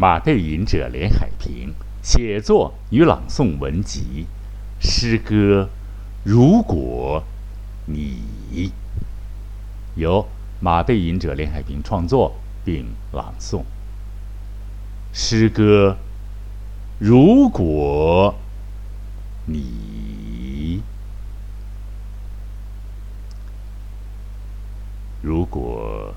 [0.00, 4.26] 马背吟者连海平写作与朗诵文集，
[4.78, 5.68] 诗歌
[6.22, 7.24] 《如果
[7.86, 8.22] 你》
[9.96, 10.24] 由
[10.60, 13.64] 马背吟者连海平创作并朗诵。
[15.12, 15.96] 诗歌
[17.04, 18.36] 《如果
[19.46, 20.80] 你》，
[25.20, 26.14] 如果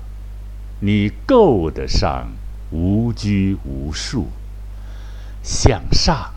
[0.78, 2.28] 你够得上。
[2.72, 4.28] 无拘无束，
[5.42, 6.32] 向上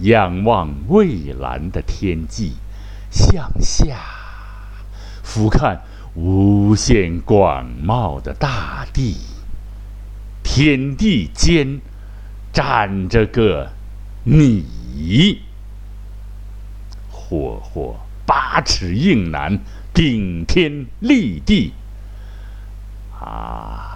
[0.00, 2.54] 仰望蔚蓝的天际，
[3.10, 3.98] 向下
[5.22, 5.78] 俯瞰
[6.14, 9.18] 无限广袤的大地。
[10.42, 11.80] 天地间
[12.52, 13.70] 站着个
[14.24, 15.42] 你，
[17.10, 19.60] 霍霍八尺硬男，
[19.92, 21.74] 顶天立地。
[23.20, 23.87] 啊！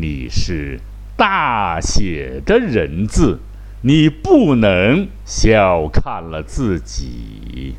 [0.00, 0.80] 你是
[1.16, 3.40] 大写的人字，
[3.82, 7.74] 你不能小看了自己。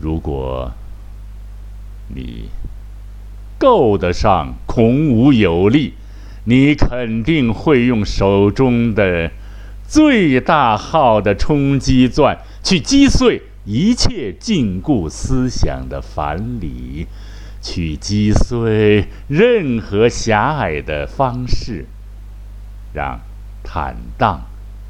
[0.00, 0.72] 如果
[2.14, 2.48] 你
[3.58, 5.92] 够得上孔武有力，
[6.44, 9.30] 你肯定会用手中的
[9.86, 17.06] 最大号的冲击钻去击碎一切禁锢思想的樊篱。
[17.66, 21.86] 去击碎任何狭隘的方式，
[22.92, 23.18] 让
[23.64, 24.42] 坦荡、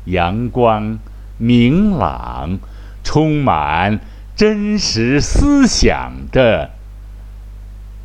[0.05, 0.99] 阳光、
[1.39, 2.59] 明朗、
[3.03, 3.99] 充满
[4.37, 6.73] 真实思想的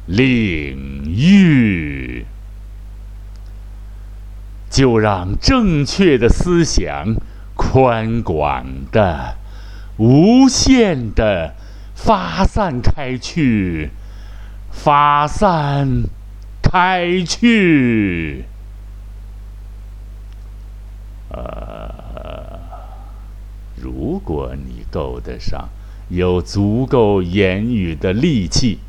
[0.05, 2.25] 领域，
[4.69, 7.15] 就让正确的思想
[7.55, 9.35] 宽广的、
[9.97, 11.55] 无限的
[11.93, 13.89] 发散开去。
[14.71, 16.03] 发散
[16.61, 18.45] 开去，
[21.29, 21.93] 呃，
[23.75, 25.69] 如果你够得上
[26.09, 28.79] 有足够言语的力气，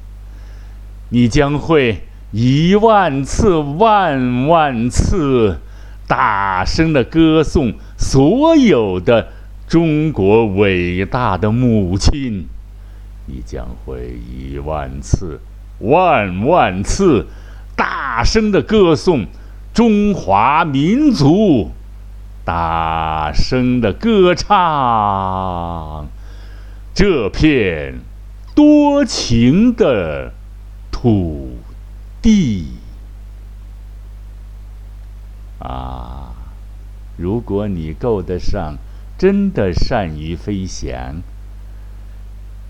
[1.11, 5.59] 你将会一万次、万万次
[6.07, 9.29] 大声的歌颂所有的
[9.69, 12.47] 中国伟大的母亲，
[13.27, 15.41] 你将会一万次。
[15.83, 17.27] 万万次，
[17.77, 19.27] 大声的歌颂
[19.75, 21.71] 中华民族，
[22.45, 26.07] 大声的歌唱
[26.95, 28.01] 这片
[28.55, 30.33] 多情的
[30.91, 31.59] 土
[32.21, 32.67] 地
[35.59, 36.33] 啊！
[37.17, 38.77] 如果你够得上，
[39.17, 41.23] 真的善于飞翔。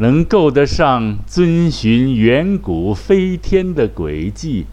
[0.02, 4.66] 能够得上遵循远古飞天的轨迹，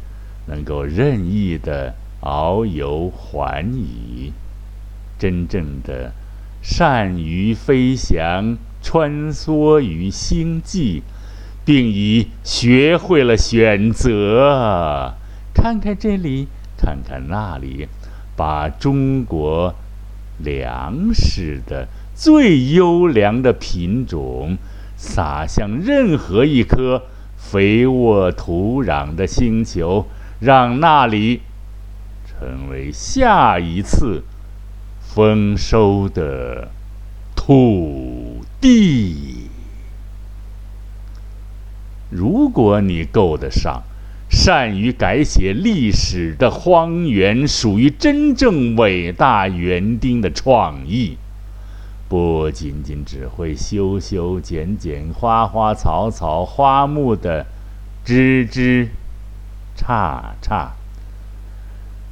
[0.48, 4.34] 能够任意的遨游寰宇，
[5.20, 6.12] 真正的
[6.64, 11.04] 善于飞翔，穿梭于星际，
[11.64, 15.14] 并已学会了选择，
[15.54, 17.88] 看看这里，看看那里，
[18.36, 19.76] 把中国
[20.40, 24.58] 粮食的最优良的品种。
[25.02, 27.04] 撒向任何一颗
[27.38, 30.06] 肥沃土壤的星球，
[30.42, 31.40] 让那里
[32.28, 34.24] 成为下一次
[35.00, 36.68] 丰收的
[37.34, 39.48] 土地。
[42.10, 43.84] 如果你够得上
[44.30, 51.18] 善于改写历史的荒原，属于真正伟大园丁的创意。
[52.10, 57.46] 不仅仅只会修修剪剪花花草草花木的
[58.04, 58.90] 枝枝
[59.78, 60.70] 杈杈，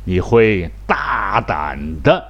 [0.05, 2.25] 你会大胆的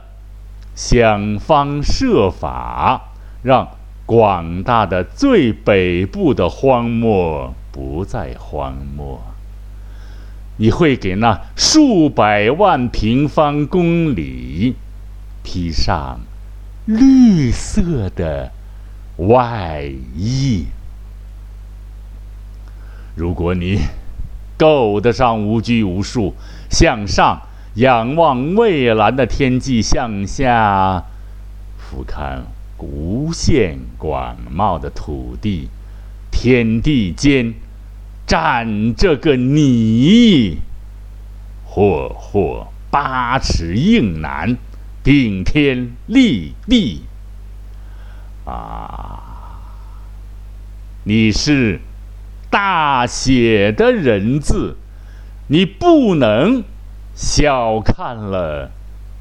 [0.73, 3.09] 想方设法
[3.43, 3.67] 让
[4.05, 9.21] 广大的最北部的荒漠不再荒漠，
[10.55, 14.75] 你会给那数百万平方公里
[15.43, 16.21] 披上。
[16.87, 18.49] 绿色的
[19.17, 19.83] 外
[20.15, 20.67] 衣。
[23.13, 23.81] 如果你
[24.57, 26.33] 够得上无拘无束，
[26.69, 27.41] 向上
[27.75, 31.03] 仰望蔚蓝的天际，向下
[31.77, 32.43] 俯瞰
[32.77, 35.67] 无限广袤的土地，
[36.31, 37.53] 天地间
[38.25, 40.59] 站着个你，
[41.65, 44.55] 霍霍八尺硬男。
[45.07, 47.03] 顶天立地，
[48.43, 49.61] 啊！
[51.05, 51.79] 你是
[52.49, 54.75] 大写的人字，
[55.47, 56.61] 你不能
[57.15, 58.69] 小看了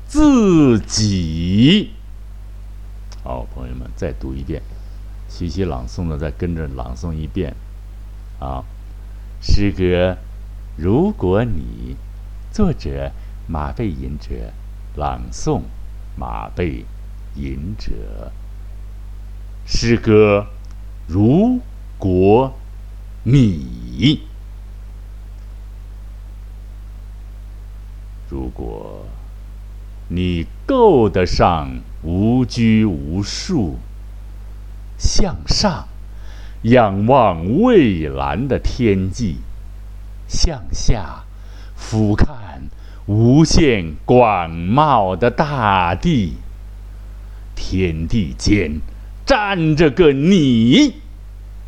[0.08, 1.92] 自己。
[3.22, 4.60] 好，朋友们，再读一遍，
[5.28, 7.54] 学习朗诵的再跟着朗诵一遍。
[8.40, 8.64] 啊，
[9.40, 10.16] 诗歌，
[10.76, 11.94] 如果你，
[12.50, 13.12] 作者
[13.46, 14.52] 马背吟者，
[14.96, 15.60] 朗诵
[16.16, 16.84] 马背
[17.34, 18.32] 吟者。
[19.66, 20.46] 诗歌，
[21.06, 21.60] 如
[21.98, 22.54] 果
[23.24, 24.22] 你，
[28.28, 29.04] 如果
[30.08, 33.78] 你够得上无拘无束，
[34.96, 35.88] 向上
[36.62, 39.38] 仰望蔚蓝的天际，
[40.28, 41.24] 向下
[41.76, 42.26] 俯瞰
[43.06, 46.34] 无限广袤的大地，
[47.54, 48.80] 天地间。
[49.24, 50.94] 站着个你，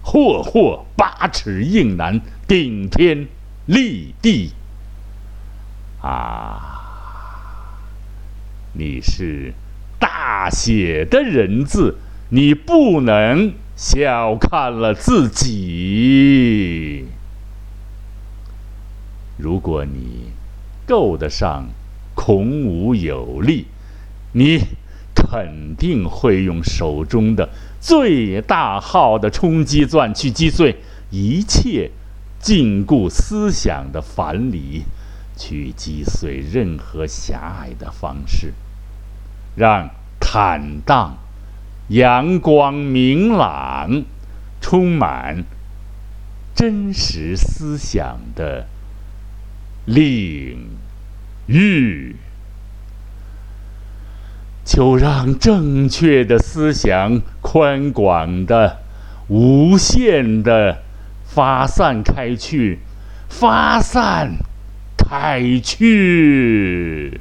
[0.02, 3.26] 霍霍八尺硬男，顶天
[3.66, 4.52] 立地。
[6.00, 7.80] 啊，
[8.72, 9.54] 你是
[9.98, 11.98] 大写的人字，
[12.30, 17.06] 你不能小看了自己。
[19.36, 20.30] 如果你
[20.88, 21.66] 够得上
[22.14, 23.66] 孔武有力，
[24.32, 24.62] 你。
[25.30, 27.48] 肯定会用手中的
[27.80, 30.76] 最大号的冲击钻去击碎
[31.10, 31.90] 一切
[32.38, 34.84] 禁锢思想的樊篱，
[35.36, 38.54] 去击碎任何狭隘的方式，
[39.56, 41.18] 让坦荡、
[41.88, 44.04] 阳光明朗、
[44.60, 45.44] 充满
[46.54, 48.68] 真实思想的
[49.88, 50.68] 领
[51.46, 52.14] 域。
[54.64, 58.80] 就让正确的思想宽广的、
[59.28, 60.82] 无限的
[61.24, 62.78] 发散开去，
[63.30, 64.36] 发散
[64.96, 67.18] 开去。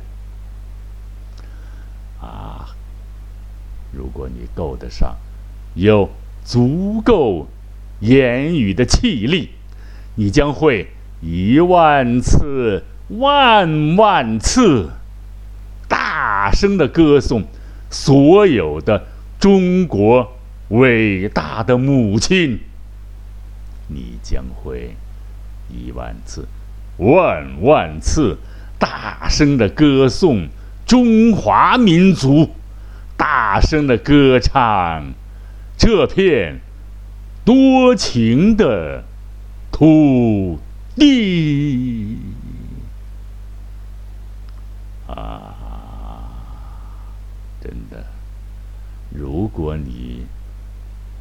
[2.19, 2.75] 啊！
[3.93, 5.15] 如果你够得上，
[5.73, 6.09] 有
[6.43, 7.47] 足够
[8.01, 9.51] 言语的气力，
[10.15, 10.87] 你将会
[11.21, 14.89] 一万次、万万次。
[15.89, 17.45] 大声的歌颂
[17.89, 19.05] 所有的
[19.39, 20.33] 中国
[20.69, 22.59] 伟大的母亲，
[23.87, 24.95] 你将会
[25.69, 26.45] 一万次、
[26.97, 28.37] 万万次
[28.77, 30.49] 大声的歌颂
[30.85, 32.49] 中华民族，
[33.15, 35.13] 大声的歌唱
[35.77, 36.59] 这片
[37.45, 39.05] 多情的
[39.71, 40.66] 土地。
[40.97, 42.17] 地
[45.07, 45.53] 啊！
[47.61, 48.05] 真的，
[49.11, 50.25] 如果你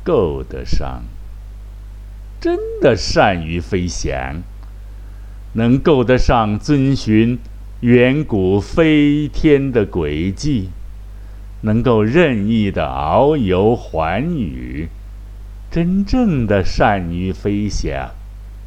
[0.03, 1.03] 够得上，
[2.41, 4.43] 真的善于飞翔，
[5.53, 7.39] 能够得上遵循
[7.81, 10.71] 远古飞天的轨迹，
[11.63, 14.89] 能够任意的遨游寰宇，
[15.71, 18.11] 真正的善于飞翔，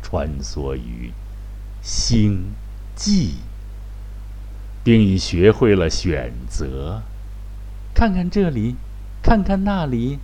[0.01, 1.11] 穿梭于
[1.81, 2.51] 星
[2.95, 3.35] 际，
[4.83, 7.01] 并已学会了选择。
[7.93, 8.75] 看看这里，
[9.21, 10.19] 看看那里，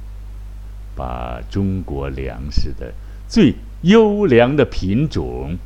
[0.95, 2.93] 把中国粮食的
[3.27, 5.57] 最优良的品种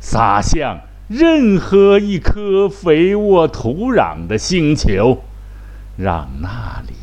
[0.00, 5.24] 撒向任何一颗肥沃土壤的星球，
[5.96, 6.94] 让那里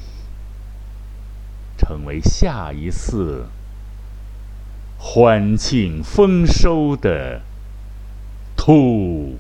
[1.78, 3.48] 成为下一次
[4.98, 7.42] 欢庆丰收的
[8.56, 9.38] 土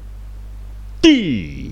[1.02, 1.72] 地。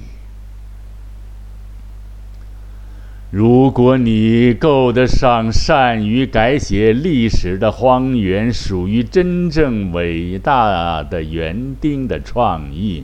[3.32, 13.04] 如果你够得上善于改写历史的荒原，属于真正伟大的园丁的创意，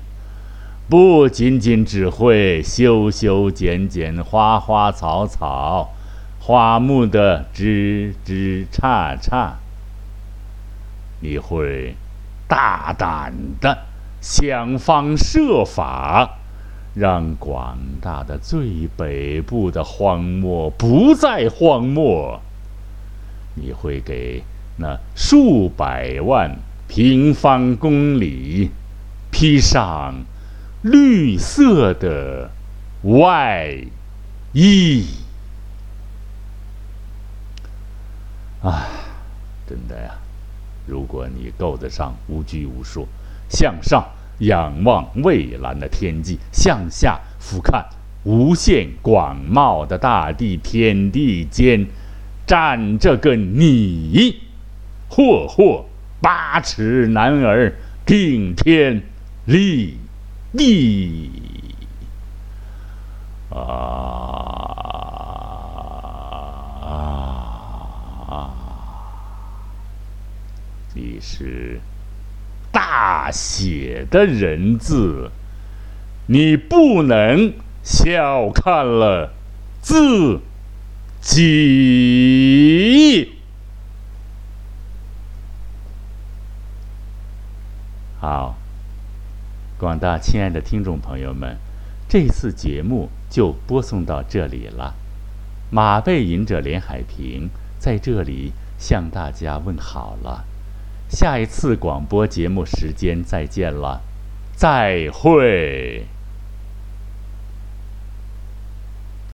[0.90, 5.90] 不仅仅只会修修剪剪花花草草、
[6.40, 9.56] 花木的枝枝杈杈，
[11.22, 11.96] 你会
[12.48, 13.86] 大胆的
[14.20, 16.38] 想方设法。
[16.94, 22.42] 让广大的最北部的荒漠不再荒漠，
[23.56, 24.44] 你会给
[24.76, 26.58] 那数百万
[26.90, 28.72] 平方公里
[29.32, 30.16] 披上
[30.82, 32.52] 绿色的
[33.04, 33.74] 外
[34.52, 35.06] 衣。
[38.62, 38.86] 啊，
[39.66, 40.12] 真的呀！
[40.86, 43.08] 如果你够得上无拘无束，
[43.50, 44.06] 向上。
[44.40, 47.86] 仰望蔚蓝的天际，向下俯瞰
[48.24, 51.86] 无限广袤的大地，天地间
[52.48, 54.40] 站着个你，
[55.10, 55.86] 霍霍
[56.20, 59.04] 八尺男儿顶天
[59.46, 60.00] 立
[60.58, 61.30] 地
[63.52, 65.01] 啊！
[70.94, 71.80] 你是
[72.72, 75.32] 大写的人字，
[76.28, 79.34] 你不能小看了
[79.82, 80.40] 自
[81.22, 82.12] 己。
[88.20, 88.56] 好，
[89.78, 91.58] 广大亲爱的听众朋友们，
[92.08, 94.96] 这次节目就播送到这里了。
[95.72, 100.46] 马背吟者连海平在这里向大家问好了，
[101.12, 104.02] 下一次广播节目时间再见了，
[104.56, 106.06] 再会。